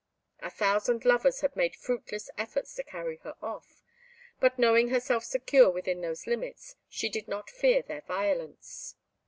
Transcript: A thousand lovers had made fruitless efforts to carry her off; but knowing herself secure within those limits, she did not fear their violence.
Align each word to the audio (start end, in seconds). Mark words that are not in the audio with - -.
A 0.39 0.49
thousand 0.49 1.05
lovers 1.05 1.41
had 1.41 1.55
made 1.55 1.75
fruitless 1.75 2.31
efforts 2.35 2.73
to 2.73 2.83
carry 2.83 3.17
her 3.17 3.35
off; 3.39 3.83
but 4.39 4.57
knowing 4.57 4.87
herself 4.87 5.23
secure 5.23 5.69
within 5.69 6.01
those 6.01 6.25
limits, 6.25 6.75
she 6.89 7.07
did 7.07 7.27
not 7.27 7.51
fear 7.51 7.83
their 7.83 8.01
violence. 8.07 8.95